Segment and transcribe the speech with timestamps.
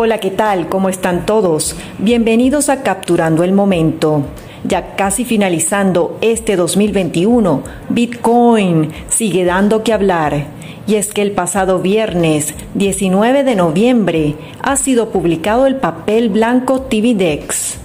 [0.00, 0.68] Hola, ¿qué tal?
[0.68, 1.74] ¿Cómo están todos?
[1.98, 4.22] Bienvenidos a Capturando el Momento.
[4.62, 10.46] Ya casi finalizando este 2021, Bitcoin sigue dando que hablar.
[10.86, 16.82] Y es que el pasado viernes 19 de noviembre ha sido publicado el papel blanco
[16.82, 17.78] TVDEX.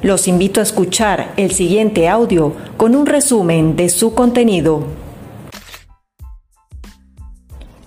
[0.00, 4.84] Los invito a escuchar el siguiente audio con un resumen de su contenido.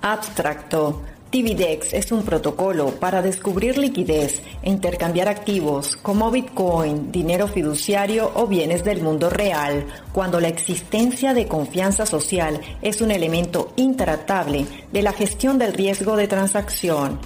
[0.02, 1.04] Abstracto.
[1.32, 8.48] TVDEX es un protocolo para descubrir liquidez e intercambiar activos como Bitcoin, dinero fiduciario o
[8.48, 15.02] bienes del mundo real, cuando la existencia de confianza social es un elemento intratable de
[15.04, 17.18] la gestión del riesgo de transacción.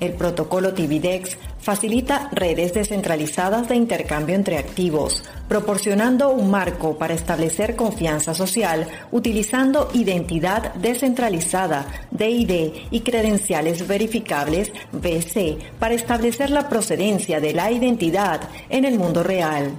[0.00, 7.74] El protocolo TVDEX facilita redes descentralizadas de intercambio entre activos, proporcionando un marco para establecer
[7.74, 17.54] confianza social utilizando identidad descentralizada, DID y credenciales verificables, BC, para establecer la procedencia de
[17.54, 19.72] la identidad en el mundo real.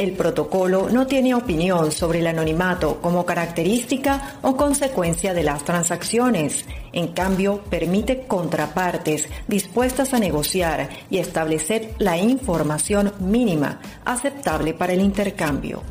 [0.00, 6.64] El protocolo no tiene opinión sobre el anonimato como característica o consecuencia de las transacciones.
[6.94, 15.02] En cambio, permite contrapartes dispuestas a negociar y establecer la información mínima aceptable para el
[15.02, 15.82] intercambio.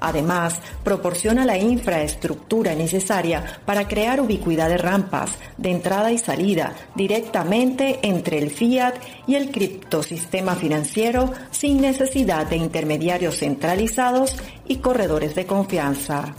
[0.00, 8.00] Además, proporciona la infraestructura necesaria para crear ubicuidad de rampas de entrada y salida directamente
[8.02, 8.94] entre el fiat
[9.26, 16.34] y el criptosistema financiero sin necesidad de intermediarios centralizados y corredores de confianza.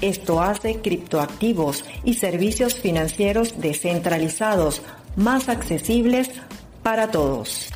[0.00, 4.82] Esto hace criptoactivos y servicios financieros descentralizados
[5.16, 6.30] más accesibles
[6.82, 7.72] para todos.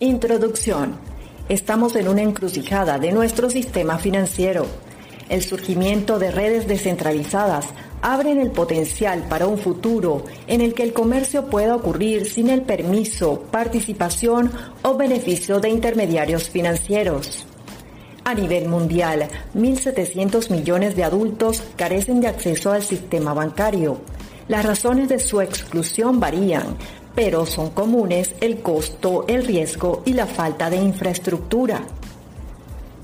[0.00, 1.07] Introducción.
[1.48, 4.66] Estamos en una encrucijada de nuestro sistema financiero.
[5.30, 7.66] El surgimiento de redes descentralizadas
[8.02, 12.62] abren el potencial para un futuro en el que el comercio pueda ocurrir sin el
[12.62, 14.52] permiso, participación
[14.82, 17.46] o beneficio de intermediarios financieros.
[18.24, 24.02] A nivel mundial, 1.700 millones de adultos carecen de acceso al sistema bancario.
[24.48, 26.76] Las razones de su exclusión varían,
[27.18, 31.82] pero son comunes el costo, el riesgo y la falta de infraestructura.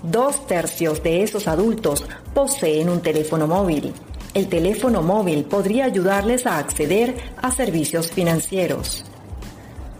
[0.04, 3.92] Dos tercios de esos adultos poseen un teléfono móvil.
[4.32, 9.04] El teléfono móvil podría ayudarles a acceder a servicios financieros.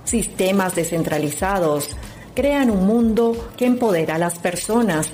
[0.05, 1.97] Sistemas descentralizados
[2.37, 5.09] crean un mundo que empodera a las personas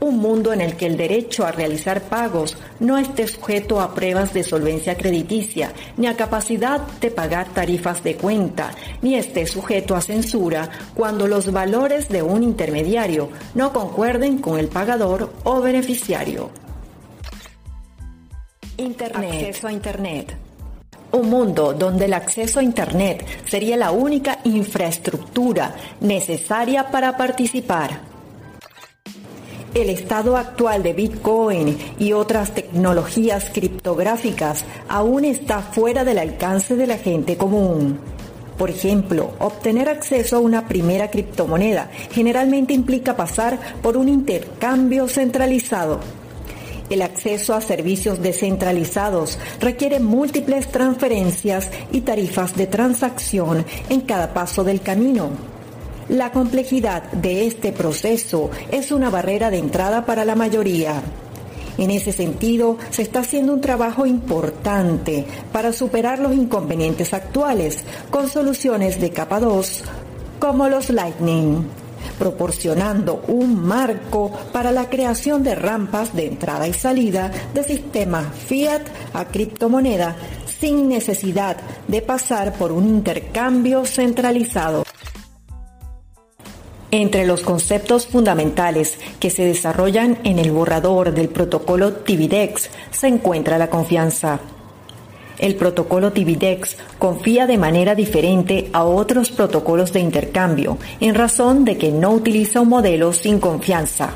[0.00, 4.34] un mundo en el que el derecho a realizar pagos no esté sujeto a pruebas
[4.34, 8.70] de solvencia crediticia, ni a capacidad de pagar tarifas de cuenta,
[9.02, 14.68] ni esté sujeto a censura cuando los valores de un intermediario no concuerden con el
[14.68, 16.50] pagador o beneficiario.
[18.76, 19.32] Internet.
[19.32, 20.36] Acceso a Internet.
[21.12, 28.15] Un mundo donde el acceso a Internet sería la única infraestructura necesaria para participar
[29.76, 36.86] el estado actual de Bitcoin y otras tecnologías criptográficas aún está fuera del alcance de
[36.86, 37.98] la gente común.
[38.56, 46.00] Por ejemplo, obtener acceso a una primera criptomoneda generalmente implica pasar por un intercambio centralizado.
[46.88, 54.64] El acceso a servicios descentralizados requiere múltiples transferencias y tarifas de transacción en cada paso
[54.64, 55.55] del camino.
[56.08, 61.02] La complejidad de este proceso es una barrera de entrada para la mayoría.
[61.78, 68.28] En ese sentido, se está haciendo un trabajo importante para superar los inconvenientes actuales con
[68.28, 69.82] soluciones de capa 2
[70.38, 71.66] como los Lightning,
[72.20, 78.82] proporcionando un marco para la creación de rampas de entrada y salida de sistemas fiat
[79.12, 80.14] a criptomoneda
[80.60, 81.56] sin necesidad
[81.88, 84.85] de pasar por un intercambio centralizado.
[86.90, 93.58] Entre los conceptos fundamentales que se desarrollan en el borrador del protocolo TVDEX se encuentra
[93.58, 94.38] la confianza.
[95.38, 101.76] El protocolo TVDEX confía de manera diferente a otros protocolos de intercambio en razón de
[101.76, 104.10] que no utiliza un modelo sin confianza.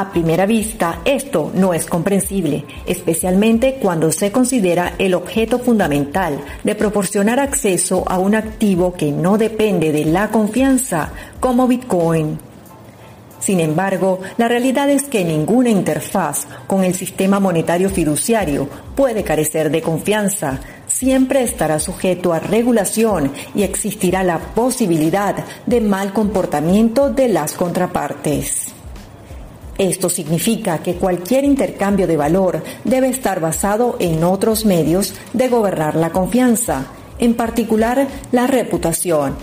[0.00, 6.74] A primera vista, esto no es comprensible, especialmente cuando se considera el objeto fundamental de
[6.74, 12.38] proporcionar acceso a un activo que no depende de la confianza, como Bitcoin.
[13.40, 19.70] Sin embargo, la realidad es que ninguna interfaz con el sistema monetario fiduciario puede carecer
[19.70, 20.60] de confianza.
[20.86, 25.36] Siempre estará sujeto a regulación y existirá la posibilidad
[25.66, 28.79] de mal comportamiento de las contrapartes.
[29.80, 35.94] Esto significa que cualquier intercambio de valor debe estar basado en otros medios de gobernar
[35.94, 36.84] la confianza,
[37.18, 39.36] en particular la reputación.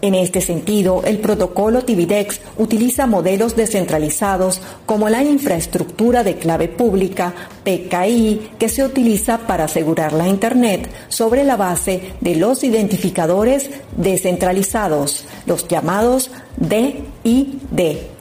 [0.00, 7.34] En este sentido, el protocolo TVDEX utiliza modelos descentralizados como la infraestructura de clave pública
[7.64, 15.24] PKI que se utiliza para asegurar la Internet sobre la base de los identificadores descentralizados,
[15.46, 18.17] los llamados DID.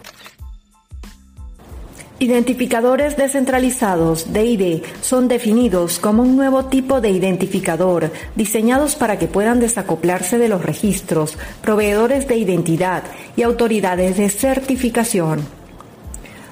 [2.20, 9.60] Identificadores descentralizados DID son definidos como un nuevo tipo de identificador diseñados para que puedan
[9.60, 13.04] desacoplarse de los registros, proveedores de identidad
[13.36, 15.42] y autoridades de certificación.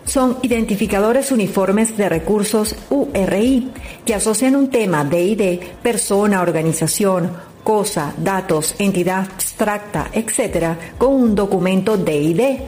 [0.05, 3.71] Son identificadores uniformes de recursos URI
[4.05, 7.31] que asocian un tema DID, persona, organización,
[7.63, 12.59] cosa, datos, entidad abstracta, etc., con un documento DID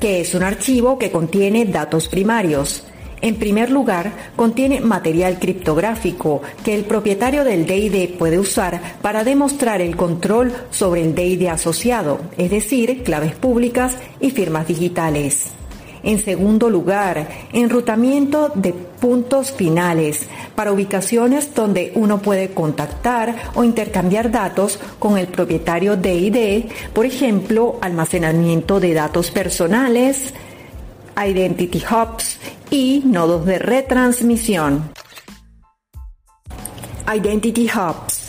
[0.00, 2.84] que es un archivo que contiene datos primarios.
[3.22, 9.82] En primer lugar, contiene material criptográfico que el propietario del DID puede usar para demostrar
[9.82, 15.59] el control sobre el DID asociado, es decir, claves públicas y firmas digitales.
[16.02, 24.30] En segundo lugar, enrutamiento de puntos finales para ubicaciones donde uno puede contactar o intercambiar
[24.30, 30.34] datos con el propietario de ID, por ejemplo, almacenamiento de datos personales,
[31.16, 32.38] identity hubs
[32.70, 34.90] y nodos de retransmisión.
[37.12, 38.19] Identity hubs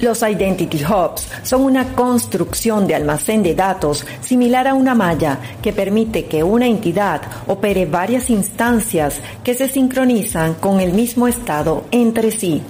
[0.00, 5.74] Los Identity Hubs son una construcción de almacén de datos similar a una malla que
[5.74, 12.30] permite que una entidad opere varias instancias que se sincronizan con el mismo estado entre
[12.30, 12.62] sí.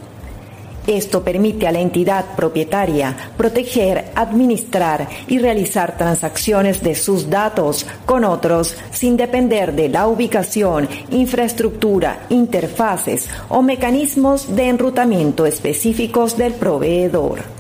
[0.87, 8.25] Esto permite a la entidad propietaria proteger, administrar y realizar transacciones de sus datos con
[8.25, 17.60] otros sin depender de la ubicación, infraestructura, interfaces o mecanismos de enrutamiento específicos del proveedor.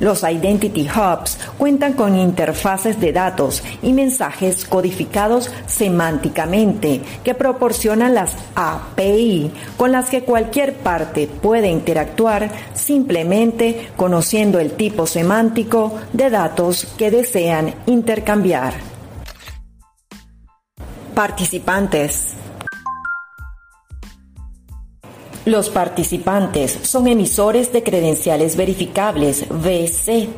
[0.00, 8.32] Los Identity Hubs cuentan con interfaces de datos y mensajes codificados semánticamente que proporcionan las
[8.54, 16.86] API con las que cualquier parte puede interactuar simplemente conociendo el tipo semántico de datos
[16.98, 18.74] que desean intercambiar.
[21.14, 22.34] Participantes
[25.44, 30.28] los participantes son emisores de credenciales verificables, VC.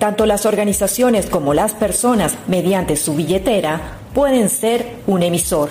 [0.00, 5.70] Tanto las organizaciones como las personas, mediante su billetera, pueden ser un emisor.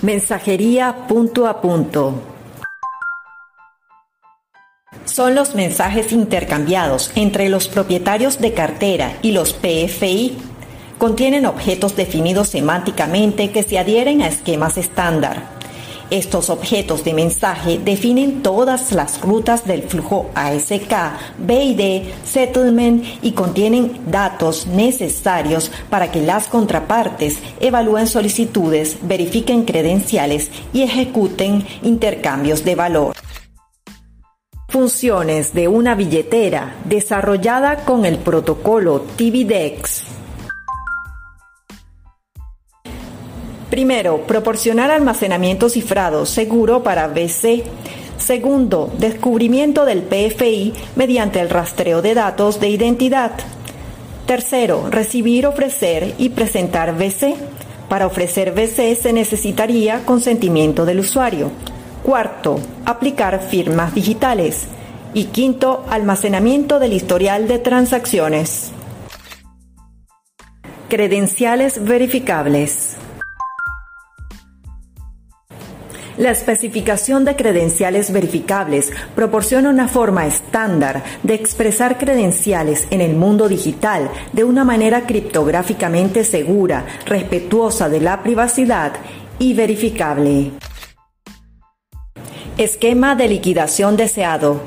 [0.00, 2.14] Mensajería punto a punto.
[5.04, 10.38] Son los mensajes intercambiados entre los propietarios de cartera y los PFI.
[10.98, 15.61] Contienen objetos definidos semánticamente que se adhieren a esquemas estándar.
[16.12, 20.92] Estos objetos de mensaje definen todas las rutas del flujo ASK,
[21.38, 30.82] BID, Settlement y contienen datos necesarios para que las contrapartes evalúen solicitudes, verifiquen credenciales y
[30.82, 33.16] ejecuten intercambios de valor.
[34.68, 40.11] Funciones de una billetera desarrollada con el protocolo TVDEX
[43.72, 47.64] Primero, proporcionar almacenamiento cifrado seguro para BC.
[48.18, 53.32] Segundo, descubrimiento del PFI mediante el rastreo de datos de identidad.
[54.26, 57.34] Tercero, recibir, ofrecer y presentar BC.
[57.88, 61.50] Para ofrecer BC se necesitaría consentimiento del usuario.
[62.02, 64.66] Cuarto, aplicar firmas digitales.
[65.14, 68.70] Y quinto, almacenamiento del historial de transacciones.
[70.90, 72.98] Credenciales verificables.
[76.22, 83.48] La especificación de credenciales verificables proporciona una forma estándar de expresar credenciales en el mundo
[83.48, 88.92] digital de una manera criptográficamente segura, respetuosa de la privacidad
[89.40, 90.52] y verificable.
[92.56, 94.60] Esquema de liquidación deseado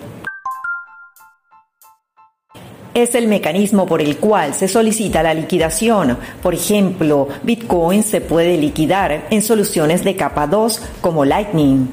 [2.95, 6.17] es el mecanismo por el cual se solicita la liquidación.
[6.41, 11.89] Por ejemplo, Bitcoin se puede liquidar en soluciones de capa 2 como Lightning.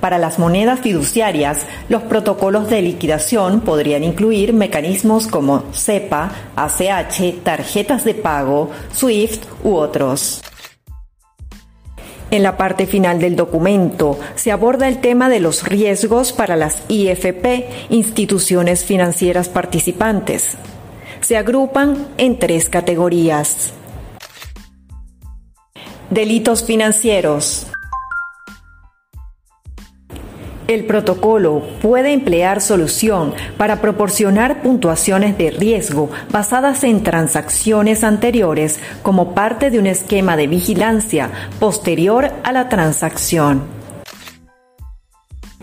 [0.00, 8.04] Para las monedas fiduciarias, los protocolos de liquidación podrían incluir mecanismos como SEPA, ACH, tarjetas
[8.04, 10.40] de pago, SWIFT u otros.
[12.30, 16.82] En la parte final del documento se aborda el tema de los riesgos para las
[16.88, 20.58] IFP, instituciones financieras participantes.
[21.22, 23.72] Se agrupan en tres categorías.
[26.10, 27.67] Delitos financieros.
[30.68, 39.32] El protocolo puede emplear solución para proporcionar puntuaciones de riesgo basadas en transacciones anteriores como
[39.32, 43.62] parte de un esquema de vigilancia posterior a la transacción.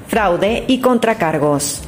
[0.07, 1.84] Fraude y contracargos.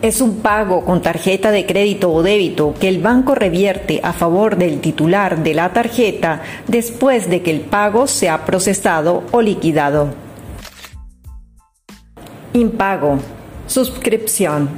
[0.00, 4.56] Es un pago con tarjeta de crédito o débito que el banco revierte a favor
[4.56, 10.14] del titular de la tarjeta después de que el pago se ha procesado o liquidado.
[12.52, 13.18] Impago.
[13.66, 14.70] Suscripción.